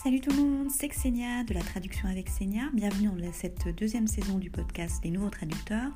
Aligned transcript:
Salut 0.00 0.20
tout 0.20 0.30
le 0.30 0.36
monde, 0.36 0.70
c'est 0.70 0.86
Xenia 0.86 1.42
de 1.42 1.54
la 1.54 1.60
traduction 1.60 2.08
avec 2.08 2.26
Xenia. 2.26 2.70
Bienvenue 2.72 3.08
dans 3.08 3.32
cette 3.32 3.66
deuxième 3.76 4.06
saison 4.06 4.38
du 4.38 4.48
podcast 4.48 5.00
Les 5.02 5.10
Nouveaux 5.10 5.28
Traducteurs. 5.28 5.90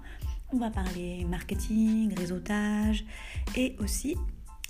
On 0.53 0.57
va 0.57 0.71
parler 0.71 1.25
marketing, 1.25 2.13
réseautage 2.13 3.05
et 3.55 3.77
aussi, 3.79 4.17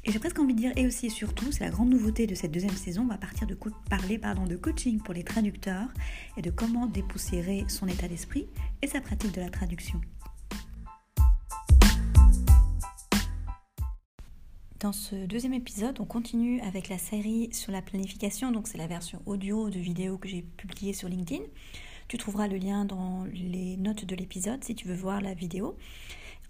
et 0.05 0.13
j'ai 0.13 0.19
presque 0.19 0.39
envie 0.39 0.53
de 0.53 0.59
dire 0.59 0.73
et 0.77 0.87
aussi 0.87 1.07
et 1.07 1.09
surtout, 1.09 1.51
c'est 1.51 1.65
la 1.65 1.71
grande 1.71 1.89
nouveauté 1.89 2.27
de 2.27 2.35
cette 2.35 2.53
deuxième 2.53 2.77
saison, 2.77 3.05
on 3.05 3.07
va 3.07 3.17
partir 3.17 3.47
de 3.47 3.57
parler 3.89 4.19
pardon, 4.19 4.45
de 4.45 4.57
coaching 4.57 5.01
pour 5.01 5.15
les 5.15 5.25
traducteurs 5.25 5.89
et 6.37 6.43
de 6.43 6.51
comment 6.51 6.87
dépoussiérer 6.87 7.65
son 7.69 7.87
état 7.87 8.09
d'esprit 8.09 8.49
et 8.83 8.87
sa 8.87 9.01
pratique 9.01 9.33
de 9.33 9.41
la 9.41 9.49
traduction. 9.49 9.99
Dans 14.83 14.91
ce 14.91 15.15
deuxième 15.27 15.55
épisode, 15.55 16.01
on 16.01 16.05
continue 16.05 16.61
avec 16.63 16.89
la 16.89 16.99
série 16.99 17.55
sur 17.55 17.71
la 17.71 17.83
planification. 17.83 18.51
Donc, 18.51 18.67
c'est 18.67 18.79
la 18.79 18.89
version 18.89 19.23
audio 19.27 19.71
de 19.71 19.79
vidéo 19.79 20.19
que 20.19 20.27
j'ai 20.27 20.43
publiée 20.43 20.93
sur 20.93 21.09
LinkedIn. 21.09 21.45
Tu 22.09 22.19
trouveras 22.19 22.49
le 22.49 22.57
lien 22.57 22.85
dans 22.85 23.25
les 23.33 23.77
notes 23.77 24.05
de 24.05 24.17
l'épisode 24.17 24.65
si 24.65 24.75
tu 24.75 24.89
veux 24.89 24.97
voir 24.97 25.21
la 25.21 25.35
vidéo. 25.35 25.77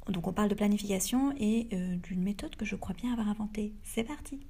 Donc, 0.08 0.28
on 0.28 0.32
parle 0.32 0.48
de 0.48 0.54
planification 0.54 1.34
et 1.36 1.68
euh, 1.74 1.96
d'une 1.96 2.22
méthode 2.22 2.56
que 2.56 2.64
je 2.64 2.74
crois 2.74 2.94
bien 2.94 3.12
avoir 3.12 3.28
inventée. 3.28 3.74
C'est 3.84 4.04
parti! 4.04 4.40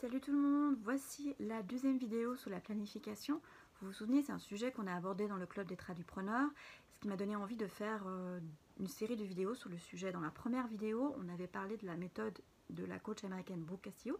Salut 0.00 0.20
tout 0.20 0.32
le 0.32 0.40
monde, 0.40 0.76
voici 0.82 1.34
la 1.40 1.62
deuxième 1.62 1.98
vidéo 1.98 2.34
sur 2.34 2.48
la 2.48 2.60
planification. 2.60 3.42
Vous 3.82 3.88
vous 3.88 3.92
souvenez, 3.92 4.22
c'est 4.22 4.32
un 4.32 4.38
sujet 4.38 4.72
qu'on 4.72 4.86
a 4.86 4.94
abordé 4.94 5.28
dans 5.28 5.36
le 5.36 5.44
club 5.44 5.66
des 5.66 5.76
traducpreneurs, 5.76 6.48
ce 6.94 7.00
qui 7.00 7.08
m'a 7.08 7.16
donné 7.18 7.36
envie 7.36 7.58
de 7.58 7.66
faire 7.66 8.04
euh, 8.06 8.40
une 8.78 8.88
série 8.88 9.16
de 9.16 9.24
vidéos 9.24 9.54
sur 9.54 9.70
le 9.70 9.78
sujet. 9.78 10.12
Dans 10.12 10.20
la 10.20 10.30
première 10.30 10.66
vidéo, 10.66 11.14
on 11.18 11.28
avait 11.28 11.46
parlé 11.46 11.76
de 11.76 11.86
la 11.86 11.96
méthode 11.96 12.38
de 12.70 12.84
la 12.84 12.98
coach 12.98 13.24
américaine 13.24 13.62
Brooke 13.62 13.82
Castillo, 13.82 14.18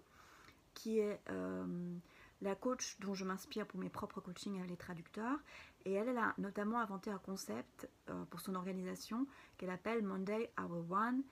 qui 0.74 0.98
est 0.98 1.20
euh, 1.30 1.96
la 2.40 2.54
coach 2.54 2.98
dont 3.00 3.14
je 3.14 3.24
m'inspire 3.24 3.66
pour 3.66 3.80
mes 3.80 3.88
propres 3.88 4.20
coachings 4.20 4.58
avec 4.58 4.70
les 4.70 4.76
traducteurs. 4.76 5.38
Et 5.84 5.92
elle, 5.92 6.08
elle 6.08 6.18
a 6.18 6.34
notamment 6.38 6.78
inventé 6.78 7.10
un 7.10 7.18
concept 7.18 7.88
euh, 8.10 8.24
pour 8.26 8.40
son 8.40 8.54
organisation 8.54 9.26
qu'elle 9.56 9.70
appelle 9.70 10.02
Monday 10.02 10.50
Hour 10.58 10.90
One. 10.90 11.22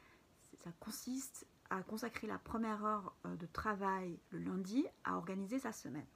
Ça 0.64 0.70
consiste 0.80 1.46
à 1.70 1.82
consacrer 1.82 2.26
la 2.26 2.38
première 2.38 2.84
heure 2.84 3.14
euh, 3.26 3.36
de 3.36 3.46
travail 3.46 4.18
le 4.30 4.40
lundi 4.40 4.84
à 5.04 5.16
organiser 5.16 5.58
sa 5.58 5.72
semaine. 5.72 6.06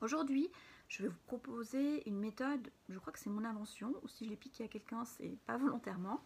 Aujourd'hui, 0.00 0.50
je 0.88 1.02
vais 1.02 1.08
vous 1.08 1.20
proposer 1.26 2.08
une 2.08 2.18
méthode, 2.18 2.70
je 2.88 2.98
crois 2.98 3.12
que 3.12 3.18
c'est 3.18 3.30
mon 3.30 3.44
invention, 3.44 3.94
ou 4.02 4.08
si 4.08 4.24
je 4.24 4.30
l'ai 4.30 4.36
piqué 4.36 4.64
à 4.64 4.68
quelqu'un, 4.68 5.04
c'est 5.04 5.36
pas 5.46 5.56
volontairement. 5.56 6.22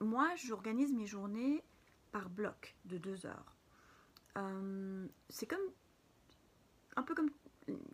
moi, 0.00 0.34
j'organise 0.36 0.92
mes 0.92 1.06
journées 1.06 1.62
par 2.12 2.28
bloc 2.28 2.76
de 2.84 2.98
deux 2.98 3.26
heures. 3.26 3.54
Euh, 4.36 5.06
c'est 5.28 5.46
comme 5.46 5.60
un 6.96 7.02
peu 7.02 7.14
comme 7.14 7.30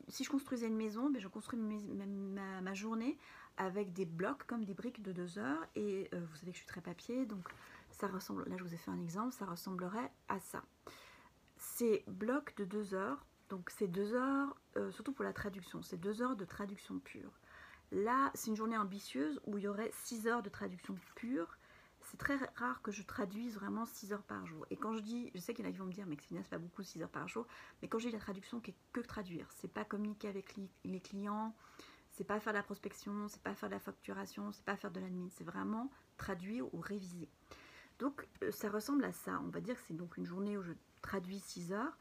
si 0.09 0.25
je 0.25 0.31
construisais 0.31 0.67
une 0.67 0.77
maison, 0.77 1.09
mais 1.09 1.15
ben, 1.15 1.23
je 1.23 1.29
construis 1.29 1.59
ma, 1.59 2.75
journée 2.75 3.19
avec 3.57 3.93
des 3.93 4.05
blocs 4.05 4.45
comme 4.47 4.65
des 4.65 4.75
briques 4.75 5.03
de 5.03 5.13
deux 5.13 5.39
heures. 5.39 5.67
Et 5.75 6.09
euh, 6.15 6.21
vous 6.31 6.37
savez 6.37 6.53
que 6.53 6.59
je 6.59 6.63
suis 6.63 6.69
très 6.69 6.81
papier, 6.81 7.27
donc 7.27 7.47
ça 7.91 8.07
ressemble. 8.07 8.49
Là, 8.49 8.57
je 8.57 8.65
vous 8.65 8.75
ai 8.75 8.77
fait 8.77 8.91
un 8.91 9.01
exemple, 9.01 9.33
ça 9.33 9.47
ressemblerait 9.47 10.11
à 10.29 10.41
ça. 10.41 10.63
Ces 11.57 12.05
blocs 12.07 12.55
de 12.57 12.65
deux 12.65 12.95
heures, 12.95 13.25
donc 13.49 13.71
c'est 13.71 13.89
deux 13.89 14.15
heures, 14.15 14.57
euh, 14.77 14.91
surtout 14.91 15.13
pour 15.13 15.25
la 15.25 15.33
traduction, 15.33 15.83
c'est 15.83 15.99
deux 15.99 16.23
heures 16.23 16.37
de 16.37 16.45
traduction 16.45 16.99
pure. 16.99 17.33
Là, 17.93 18.31
c'est 18.35 18.49
une 18.49 18.57
journée 18.57 18.77
ambitieuse 18.77 19.41
où 19.47 19.59
il 19.59 19.65
y 19.65 19.69
aurait 19.69 19.91
six 19.93 20.27
heures 20.27 20.43
de 20.43 20.49
traduction 20.49 20.97
pure 21.15 21.59
c'est 22.11 22.19
très 22.19 22.37
rare 22.57 22.83
que 22.83 22.93
je 22.93 23.03
traduise 23.03 23.55
vraiment 23.55 23.87
6 23.87 24.13
heures 24.13 24.23
par 24.23 24.47
jour. 24.47 24.67
Et 24.71 24.77
quand 24.77 24.93
je 24.93 25.01
dis, 25.01 25.31
je 25.35 25.41
sais 25.41 25.55
qu'il 25.55 25.65
y 25.65 25.69
en 25.69 25.71
a 25.71 25.73
qui 25.73 25.79
vont 25.79 25.87
me 25.87 25.93
dire, 25.93 26.07
mais 26.07 26.17
c'est 26.21 26.49
pas 26.49 26.59
beaucoup 26.59 26.83
6 26.83 27.03
heures 27.03 27.09
par 27.09 27.29
jour, 27.29 27.47
mais 27.81 27.89
quand 27.89 27.99
dis 27.99 28.11
la 28.11 28.19
traduction, 28.19 28.61
qui 28.61 28.73
est 28.73 28.77
que 28.93 29.01
traduire, 29.01 29.47
c'est 29.51 29.73
pas 29.73 29.85
communiquer 29.85 30.29
avec 30.29 30.55
les 30.85 31.01
clients, 31.01 31.55
c'est 32.11 32.25
pas 32.25 32.39
faire 32.41 32.53
de 32.53 32.59
la 32.59 32.63
prospection, 32.63 33.29
c'est 33.29 33.43
pas 33.43 33.55
faire 33.55 33.69
de 33.69 33.75
la 33.75 33.81
facturation, 33.81 34.53
c'est 34.53 34.65
pas 34.65 34.77
faire 34.77 34.91
de 34.91 35.01
l'admin, 35.01 35.29
c'est 35.31 35.45
vraiment 35.45 35.91
traduire 36.17 36.73
ou 36.75 36.81
réviser. 36.81 37.29
Donc 37.99 38.27
euh, 38.43 38.51
ça 38.53 38.69
ressemble 38.71 39.05
à 39.05 39.13
ça. 39.13 39.41
On 39.45 39.49
va 39.49 39.61
dire 39.61 39.75
que 39.75 39.83
c'est 39.87 39.97
donc 39.97 40.17
une 40.17 40.27
journée 40.27 40.57
où 40.57 40.63
je 40.63 40.73
traduis 41.01 41.41
6 41.41 41.73
heures 41.73 41.97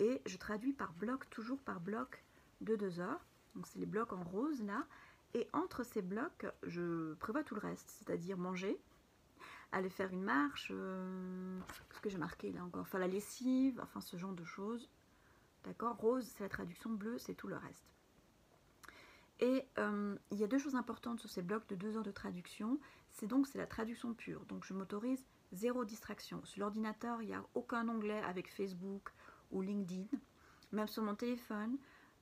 et 0.00 0.20
je 0.26 0.36
traduis 0.36 0.72
par 0.72 0.92
bloc, 0.94 1.28
toujours 1.30 1.60
par 1.60 1.78
bloc 1.80 2.24
de 2.62 2.74
2 2.74 2.98
heures. 2.98 3.24
Donc 3.54 3.66
c'est 3.66 3.78
les 3.78 3.86
blocs 3.86 4.12
en 4.12 4.24
rose 4.24 4.62
là. 4.62 4.84
Et 5.34 5.46
entre 5.52 5.84
ces 5.84 6.02
blocs, 6.02 6.46
je 6.64 7.14
prévois 7.14 7.44
tout 7.44 7.54
le 7.54 7.60
reste, 7.60 7.88
c'est-à-dire 7.90 8.36
manger, 8.36 8.80
aller 9.70 9.90
faire 9.90 10.12
une 10.12 10.24
marche, 10.24 10.72
euh, 10.74 11.60
ce 11.92 12.00
que 12.00 12.10
j'ai 12.10 12.18
marqué 12.18 12.50
là 12.50 12.64
encore, 12.64 12.88
faire 12.88 12.98
la 12.98 13.06
lessive, 13.06 13.78
enfin 13.80 14.00
ce 14.00 14.16
genre 14.16 14.32
de 14.32 14.42
choses. 14.42 14.88
D'accord? 15.64 15.96
Rose, 15.98 16.26
c'est 16.36 16.42
la 16.42 16.48
traduction, 16.48 16.90
bleue, 16.90 17.18
c'est 17.18 17.34
tout 17.34 17.46
le 17.46 17.56
reste. 17.56 17.84
Et 19.38 19.64
euh, 19.78 20.16
il 20.32 20.38
y 20.38 20.44
a 20.44 20.46
deux 20.46 20.58
choses 20.58 20.74
importantes 20.74 21.20
sur 21.20 21.30
ces 21.30 21.42
blocs 21.42 21.66
de 21.68 21.76
deux 21.76 21.96
heures 21.96 22.02
de 22.02 22.10
traduction. 22.10 22.80
C'est 23.10 23.26
donc 23.26 23.46
c'est 23.46 23.58
la 23.58 23.66
traduction 23.66 24.14
pure. 24.14 24.44
Donc 24.46 24.64
je 24.64 24.74
m'autorise 24.74 25.24
zéro 25.52 25.84
distraction. 25.84 26.44
Sur 26.44 26.60
l'ordinateur, 26.60 27.22
il 27.22 27.28
n'y 27.28 27.34
a 27.34 27.44
aucun 27.54 27.88
onglet 27.88 28.22
avec 28.22 28.52
Facebook 28.52 29.10
ou 29.50 29.62
LinkedIn. 29.62 30.06
Même 30.72 30.86
sur 30.86 31.02
mon 31.02 31.14
téléphone, 31.14 31.76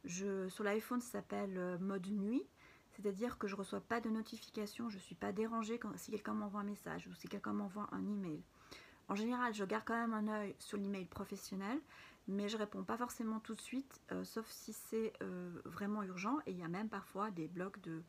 je, 0.04 0.48
sur 0.48 0.64
l'iPhone, 0.64 1.00
ça 1.00 1.12
s'appelle 1.12 1.56
euh, 1.56 1.78
mode 1.78 2.06
nuit. 2.06 2.44
C'est-à-dire 2.90 3.38
que 3.38 3.46
je 3.46 3.54
reçois 3.54 3.80
pas 3.80 4.00
de 4.00 4.08
notification, 4.08 4.88
je 4.90 4.98
suis 4.98 5.14
pas 5.14 5.32
dérangée 5.32 5.78
quand, 5.78 5.96
si 5.96 6.10
quelqu'un 6.10 6.34
m'envoie 6.34 6.60
un 6.60 6.64
message 6.64 7.06
ou 7.06 7.14
si 7.14 7.28
quelqu'un 7.28 7.52
m'envoie 7.52 7.88
un 7.92 8.04
email. 8.06 8.42
En 9.08 9.14
général, 9.14 9.54
je 9.54 9.64
garde 9.64 9.84
quand 9.86 9.94
même 9.94 10.12
un 10.12 10.28
œil 10.28 10.54
sur 10.58 10.76
l'email 10.76 11.06
professionnel, 11.06 11.80
mais 12.26 12.48
je 12.48 12.56
réponds 12.56 12.84
pas 12.84 12.96
forcément 12.96 13.40
tout 13.40 13.54
de 13.54 13.60
suite, 13.60 14.00
euh, 14.12 14.24
sauf 14.24 14.46
si 14.50 14.72
c'est 14.72 15.12
euh, 15.22 15.50
vraiment 15.64 16.02
urgent. 16.02 16.38
Et 16.46 16.52
il 16.52 16.58
y 16.58 16.62
a 16.62 16.68
même 16.68 16.88
parfois 16.88 17.30
des 17.30 17.48
blocs 17.48 17.80
de, 17.80 18.02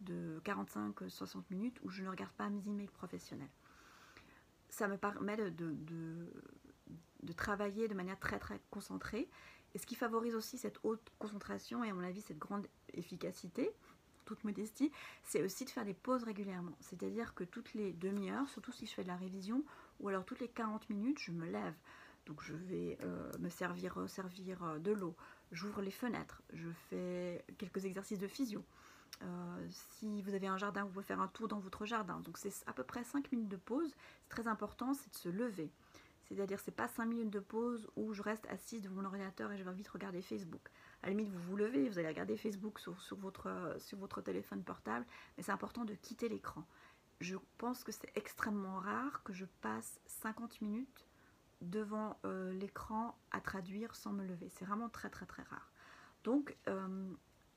de 0.00 0.40
45-60 0.44 1.42
minutes 1.50 1.78
où 1.82 1.90
je 1.90 2.02
ne 2.02 2.08
regarde 2.08 2.32
pas 2.32 2.48
mes 2.48 2.66
emails 2.68 2.88
professionnels. 2.88 3.50
Ça 4.68 4.88
me 4.88 4.96
permet 4.96 5.36
de, 5.36 5.48
de, 5.50 6.28
travailler 7.34 7.88
de 7.88 7.94
manière 7.94 8.18
très 8.18 8.38
très 8.38 8.60
concentrée. 8.70 9.28
Et 9.74 9.78
ce 9.78 9.86
qui 9.86 9.94
favorise 9.94 10.34
aussi 10.34 10.56
cette 10.56 10.78
haute 10.84 11.12
concentration 11.18 11.82
et 11.84 11.90
à 11.90 11.94
mon 11.94 12.04
avis 12.04 12.20
cette 12.20 12.38
grande 12.38 12.66
efficacité, 12.92 13.72
toute 14.24 14.44
modestie, 14.44 14.90
c'est 15.22 15.42
aussi 15.42 15.64
de 15.64 15.70
faire 15.70 15.84
des 15.84 15.94
pauses 15.94 16.24
régulièrement. 16.24 16.76
C'est-à-dire 16.80 17.34
que 17.34 17.44
toutes 17.44 17.74
les 17.74 17.92
demi-heures, 17.92 18.48
surtout 18.48 18.72
si 18.72 18.86
je 18.86 18.94
fais 18.94 19.02
de 19.02 19.08
la 19.08 19.16
révision, 19.16 19.64
ou 20.00 20.08
alors 20.08 20.24
toutes 20.24 20.40
les 20.40 20.48
40 20.48 20.88
minutes, 20.90 21.18
je 21.18 21.32
me 21.32 21.46
lève. 21.46 21.74
Donc 22.26 22.42
je 22.42 22.54
vais 22.54 22.98
euh, 23.02 23.30
me 23.38 23.50
servir, 23.50 23.98
euh, 23.98 24.06
servir 24.06 24.62
euh, 24.64 24.78
de 24.78 24.92
l'eau, 24.92 25.14
j'ouvre 25.52 25.82
les 25.82 25.90
fenêtres, 25.90 26.42
je 26.54 26.70
fais 26.88 27.44
quelques 27.58 27.84
exercices 27.84 28.18
de 28.18 28.28
physio. 28.28 28.64
si 29.68 30.22
vous 30.22 30.34
avez 30.34 30.46
un 30.46 30.56
jardin, 30.56 30.84
vous 30.84 30.90
pouvez 30.90 31.04
faire 31.04 31.20
un 31.20 31.28
tour 31.28 31.48
dans 31.48 31.58
votre 31.58 31.84
jardin. 31.84 32.20
Donc 32.20 32.38
c'est 32.38 32.52
à 32.66 32.72
peu 32.72 32.82
près 32.82 33.04
5 33.04 33.30
minutes 33.30 33.48
de 33.48 33.56
pause. 33.56 33.90
C'est 34.22 34.28
très 34.28 34.48
important, 34.48 34.94
c'est 34.94 35.10
de 35.10 35.16
se 35.16 35.28
lever. 35.28 35.70
C'est-à-dire 36.28 36.58
c'est 36.60 36.74
pas 36.74 36.88
5 36.88 37.06
minutes 37.06 37.30
de 37.30 37.40
pause 37.40 37.88
où 37.96 38.12
je 38.12 38.22
reste 38.22 38.46
assise 38.46 38.82
devant 38.82 38.96
mon 38.96 39.04
ordinateur 39.04 39.52
et 39.52 39.58
je 39.58 39.64
vais 39.64 39.72
vite 39.72 39.88
regarder 39.88 40.22
Facebook. 40.22 40.68
À 41.02 41.06
la 41.06 41.10
limite, 41.10 41.28
vous 41.28 41.38
vous 41.38 41.56
levez, 41.56 41.88
vous 41.88 41.98
allez 41.98 42.08
regarder 42.08 42.36
Facebook 42.36 42.78
sur, 42.80 42.94
votre, 43.16 43.76
sur 43.78 43.98
votre 43.98 44.20
téléphone 44.22 44.62
portable, 44.62 45.04
mais 45.36 45.42
c'est 45.42 45.52
important 45.52 45.84
de 45.84 45.94
quitter 45.94 46.28
l'écran. 46.28 46.64
Je 47.20 47.36
pense 47.58 47.84
que 47.84 47.92
c'est 47.92 48.10
extrêmement 48.16 48.78
rare 48.78 49.22
que 49.22 49.32
je 49.32 49.44
passe 49.60 50.00
50 50.06 50.60
minutes 50.60 51.06
devant 51.60 52.18
euh, 52.24 52.52
l'écran 52.52 53.18
à 53.30 53.40
traduire 53.40 53.94
sans 53.94 54.12
me 54.12 54.24
lever. 54.24 54.50
C'est 54.50 54.64
vraiment 54.64 54.88
très 54.88 55.10
très 55.10 55.26
très 55.26 55.42
rare. 55.44 55.70
Donc, 56.24 56.56
euh, 56.68 57.12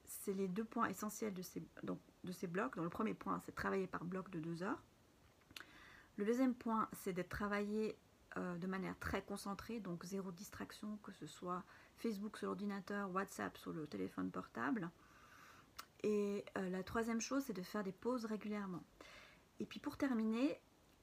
c'est 0.06 0.34
les 0.34 0.48
deux 0.48 0.64
points 0.64 0.88
essentiels 0.88 1.34
de 1.34 1.42
ces, 1.42 1.64
donc, 1.84 2.00
de 2.24 2.32
ces 2.32 2.48
blocs. 2.48 2.76
Donc, 2.76 2.84
le 2.84 2.90
premier 2.90 3.14
point, 3.14 3.40
c'est 3.46 3.56
travailler 3.56 3.88
par 3.88 4.04
bloc 4.06 4.30
de 4.30 4.40
deux 4.40 4.64
heures. 4.64 4.82
Le 6.18 6.26
deuxième 6.26 6.54
point, 6.56 6.90
c'est 6.94 7.14
d'être 7.14 7.30
travaillé 7.30 7.98
euh, 8.38 8.58
de 8.58 8.68
manière 8.68 8.98
très 9.00 9.22
concentrée, 9.22 9.80
donc 9.80 10.04
zéro 10.06 10.32
distraction, 10.32 10.98
que 11.04 11.12
ce 11.12 11.26
soit 11.26 11.64
Facebook 11.98 12.38
sur 12.38 12.48
l'ordinateur, 12.48 13.10
WhatsApp 13.12 13.58
sur 13.58 13.74
le 13.74 13.88
téléphone 13.88 14.30
portable. 14.30 14.90
Et 16.04 16.46
euh, 16.58 16.70
la 16.70 16.84
troisième 16.84 17.20
chose, 17.20 17.44
c'est 17.46 17.54
de 17.54 17.64
faire 17.64 17.84
des 17.84 17.92
pauses 17.92 18.26
régulièrement. 18.26 18.84
Et 19.60 19.66
puis 19.66 19.80
pour 19.80 19.98
terminer, 19.98 20.60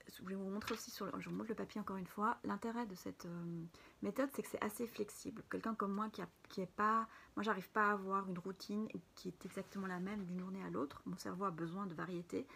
je 0.07 0.25
vais 0.25 0.37
vous 0.37 0.49
montrer 0.49 0.75
aussi 0.75 0.91
sur 0.91 1.07
le, 1.07 1.13
je 1.19 1.29
vous 1.29 1.43
le 1.43 1.55
papier 1.55 1.81
encore 1.81 1.97
une 1.97 2.07
fois. 2.07 2.39
L'intérêt 2.45 2.87
de 2.87 2.95
cette 2.95 3.27
euh, 3.27 3.65
méthode, 4.03 4.29
c'est 4.35 4.43
que 4.43 4.49
c'est 4.49 4.63
assez 4.63 4.87
flexible. 4.87 5.43
Quelqu'un 5.51 5.75
comme 5.75 5.93
moi 5.93 6.09
qui, 6.11 6.23
a, 6.23 6.29
qui 6.49 6.61
est 6.61 6.71
pas, 6.71 7.09
moi 7.35 7.43
j'arrive 7.43 7.71
pas 7.71 7.89
à 7.89 7.93
avoir 7.93 8.29
une 8.29 8.39
routine 8.39 8.89
qui 9.17 9.29
est 9.29 9.45
exactement 9.45 9.89
la 9.89 9.99
même 9.99 10.25
d'une 10.25 10.39
journée 10.39 10.63
à 10.63 10.71
l'autre. 10.71 11.03
Mon 11.07 11.17
cerveau 11.17 11.47
a 11.47 11.51
besoin 11.51 11.87
de 11.87 11.95
variété. 11.95 12.47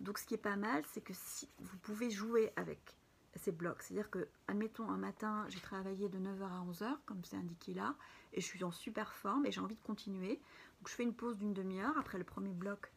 Donc 0.00 0.18
ce 0.18 0.26
qui 0.26 0.34
est 0.34 0.38
pas 0.38 0.56
mal, 0.56 0.82
c'est 0.92 1.00
que 1.00 1.14
si 1.14 1.48
vous 1.60 1.76
pouvez 1.78 2.10
jouer 2.10 2.52
avec 2.56 2.96
ces 3.38 3.52
blocs. 3.52 3.82
C'est-à-dire 3.82 4.10
que, 4.10 4.28
admettons, 4.48 4.88
un 4.88 4.96
matin, 4.96 5.46
j'ai 5.48 5.60
travaillé 5.60 6.08
de 6.08 6.18
9h 6.18 6.42
à 6.42 6.64
11h, 6.70 6.96
comme 7.06 7.24
c'est 7.24 7.36
indiqué 7.36 7.74
là, 7.74 7.94
et 8.32 8.40
je 8.40 8.46
suis 8.46 8.62
en 8.64 8.70
super 8.70 9.12
forme 9.12 9.46
et 9.46 9.52
j'ai 9.52 9.60
envie 9.60 9.76
de 9.76 9.82
continuer. 9.82 10.40
Donc 10.78 10.88
je 10.88 10.94
fais 10.94 11.02
une 11.02 11.14
pause 11.14 11.36
d'une 11.36 11.54
demi-heure 11.54 11.96
après 11.98 12.18
le 12.18 12.24
premier 12.24 12.52
bloc 12.52 12.92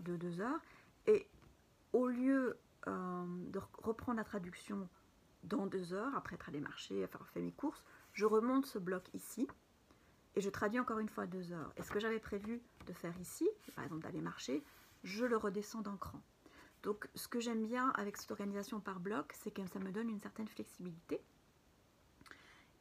de 0.00 0.16
2 0.16 0.40
heures, 0.40 0.60
et 1.06 1.28
au 1.92 2.08
lieu 2.08 2.58
euh, 2.86 3.24
de 3.50 3.60
reprendre 3.78 4.18
la 4.18 4.24
traduction 4.24 4.88
dans 5.44 5.66
2 5.66 5.92
heures, 5.92 6.14
après 6.16 6.34
être 6.34 6.48
allé 6.48 6.60
marcher, 6.60 7.04
avoir 7.04 7.28
fait 7.28 7.40
mes 7.40 7.52
courses, 7.52 7.84
je 8.12 8.26
remonte 8.26 8.66
ce 8.66 8.78
bloc 8.78 9.12
ici, 9.14 9.46
et 10.36 10.40
je 10.40 10.50
traduis 10.50 10.80
encore 10.80 10.98
une 10.98 11.08
fois 11.08 11.26
deux 11.26 11.52
heures. 11.52 11.72
Et 11.76 11.82
ce 11.82 11.90
que 11.90 12.00
j'avais 12.00 12.18
prévu 12.18 12.60
de 12.86 12.92
faire 12.92 13.16
ici, 13.20 13.48
par 13.76 13.84
exemple 13.84 14.02
d'aller 14.02 14.20
marcher, 14.20 14.64
je 15.04 15.24
le 15.24 15.36
redescends 15.36 15.82
d'un 15.82 15.96
cran. 15.96 16.20
Donc 16.84 17.08
ce 17.14 17.26
que 17.28 17.40
j'aime 17.40 17.64
bien 17.66 17.90
avec 17.96 18.18
cette 18.18 18.30
organisation 18.30 18.78
par 18.78 19.00
bloc, 19.00 19.32
c'est 19.42 19.50
que 19.50 19.66
ça 19.66 19.78
me 19.78 19.90
donne 19.90 20.10
une 20.10 20.20
certaine 20.20 20.46
flexibilité. 20.46 21.20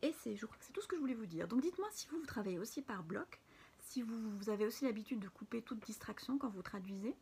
Et 0.01 0.13
c'est, 0.21 0.35
je 0.35 0.45
crois 0.45 0.57
c'est 0.59 0.73
tout 0.73 0.81
ce 0.81 0.87
que 0.87 0.97
je 0.97 1.01
voulais 1.01 1.13
vous 1.13 1.25
dire. 1.25 1.47
Donc 1.47 1.61
dites-moi 1.61 1.87
si 1.91 2.07
vous, 2.09 2.19
vous 2.19 2.25
travaillez 2.25 2.59
aussi 2.59 2.81
par 2.81 3.03
bloc, 3.03 3.39
si 3.79 4.01
vous, 4.01 4.49
avez 4.49 4.65
aussi 4.65 4.83
l'habitude 4.83 5.19
de 5.19 5.29
couper 5.29 5.61
toute 5.61 5.79
distraction 5.85 6.37
quand 6.37 6.49
vous 6.49 6.61
traduisez. 6.61 7.15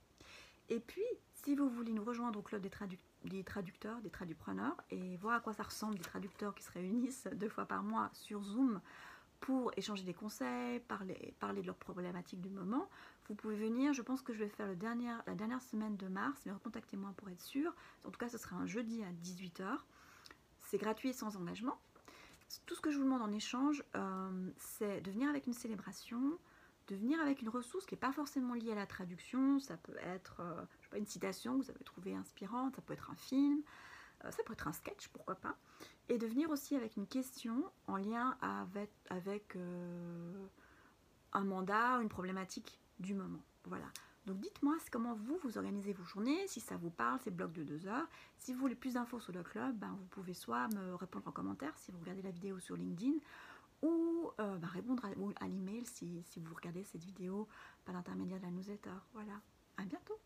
Et 0.69 0.79
puis, 0.79 1.03
si 1.33 1.55
vous 1.55 1.69
voulez 1.69 1.91
nous 1.91 2.03
rejoindre 2.03 2.39
au 2.39 2.41
club 2.41 2.61
des, 2.61 2.69
traducteurs, 3.43 3.99
des 4.01 4.09
traducpreneurs, 4.09 4.77
et 4.89 5.17
voir 5.17 5.35
à 5.35 5.39
quoi 5.41 5.53
ça 5.53 5.63
ressemble 5.63 5.95
des 5.95 6.03
traducteurs 6.03 6.55
qui 6.55 6.63
se 6.63 6.71
réunissent 6.71 7.27
deux 7.33 7.49
fois 7.49 7.65
par 7.65 7.83
mois 7.83 8.09
sur 8.13 8.41
Zoom 8.41 8.79
pour 9.41 9.71
échanger 9.75 10.03
des 10.03 10.13
conseils, 10.13 10.79
parler, 10.79 11.33
parler 11.39 11.61
de 11.61 11.67
leurs 11.67 11.75
problématiques 11.75 12.41
du 12.41 12.49
moment, 12.49 12.87
vous 13.27 13.35
pouvez 13.35 13.55
venir. 13.55 13.91
Je 13.93 14.01
pense 14.01 14.21
que 14.21 14.33
je 14.33 14.39
vais 14.39 14.49
faire 14.49 14.67
le 14.67 14.77
la 15.27 15.35
dernière 15.35 15.61
semaine 15.61 15.97
de 15.97 16.07
mars, 16.07 16.41
mais 16.45 16.51
recontactez-moi 16.51 17.13
pour 17.17 17.29
être 17.29 17.41
sûr. 17.41 17.73
En 18.05 18.11
tout 18.11 18.19
cas, 18.19 18.29
ce 18.29 18.37
sera 18.37 18.55
un 18.55 18.67
jeudi 18.67 19.03
à 19.03 19.11
18h. 19.23 19.77
C'est 20.61 20.77
gratuit 20.77 21.09
et 21.09 21.13
sans 21.13 21.35
engagement. 21.37 21.77
Tout 22.65 22.75
ce 22.75 22.81
que 22.81 22.91
je 22.91 22.97
vous 22.97 23.03
demande 23.03 23.21
en 23.21 23.31
échange, 23.31 23.83
euh, 23.95 24.49
c'est 24.57 25.01
de 25.01 25.11
venir 25.11 25.29
avec 25.29 25.47
une 25.47 25.53
célébration, 25.53 26.37
de 26.87 26.95
venir 26.95 27.19
avec 27.19 27.41
une 27.41 27.49
ressource 27.49 27.85
qui 27.85 27.95
n'est 27.95 27.99
pas 27.99 28.11
forcément 28.11 28.53
liée 28.53 28.73
à 28.73 28.75
la 28.75 28.85
traduction. 28.85 29.59
Ça 29.59 29.77
peut 29.77 29.97
être 30.03 30.41
euh, 30.41 30.97
une 30.97 31.05
citation 31.05 31.57
que 31.57 31.63
vous 31.63 31.71
avez 31.71 31.83
trouvée 31.83 32.15
inspirante, 32.15 32.75
ça 32.75 32.81
peut 32.81 32.93
être 32.93 33.09
un 33.09 33.15
film, 33.15 33.61
ça 34.29 34.43
peut 34.43 34.53
être 34.53 34.67
un 34.67 34.73
sketch, 34.73 35.07
pourquoi 35.09 35.35
pas. 35.35 35.55
Et 36.09 36.17
de 36.17 36.27
venir 36.27 36.49
aussi 36.49 36.75
avec 36.75 36.97
une 36.97 37.07
question 37.07 37.63
en 37.87 37.97
lien 37.97 38.37
avec, 39.09 39.55
euh, 39.55 40.47
un 41.33 41.43
mandat, 41.43 41.99
une 42.01 42.09
problématique 42.09 42.79
du 42.99 43.13
moment. 43.13 43.41
Voilà. 43.65 43.85
Donc 44.25 44.39
dites-moi 44.39 44.77
comment 44.91 45.15
vous, 45.15 45.39
vous 45.43 45.57
organisez 45.57 45.93
vos 45.93 46.03
journées, 46.03 46.47
si 46.47 46.59
ça 46.59 46.77
vous 46.77 46.91
parle, 46.91 47.19
ces 47.21 47.31
blocs 47.31 47.53
de 47.53 47.63
deux 47.63 47.87
heures. 47.87 48.07
Si 48.37 48.53
vous 48.53 48.59
voulez 48.59 48.75
plus 48.75 48.93
d'infos 48.93 49.19
sur 49.19 49.33
le 49.33 49.41
club, 49.41 49.75
ben, 49.77 49.95
vous 49.97 50.05
pouvez 50.05 50.35
soit 50.35 50.67
me 50.69 50.93
répondre 50.93 51.27
en 51.27 51.31
commentaire 51.31 51.75
si 51.77 51.91
vous 51.91 51.99
regardez 51.99 52.21
la 52.21 52.31
vidéo 52.31 52.59
sur 52.59 52.75
LinkedIn, 52.75 53.17
ou 53.81 54.29
euh, 54.39 54.57
ben, 54.57 54.67
répondre 54.67 55.03
à, 55.05 55.43
à 55.43 55.47
l'email 55.47 55.85
si, 55.85 56.21
si 56.25 56.39
vous 56.39 56.53
regardez 56.53 56.83
cette 56.83 57.03
vidéo 57.03 57.47
par 57.83 57.95
l'intermédiaire 57.95 58.39
de 58.39 58.45
la 58.45 58.51
newsletter. 58.51 58.93
Voilà, 59.13 59.33
à 59.77 59.85
bientôt 59.85 60.19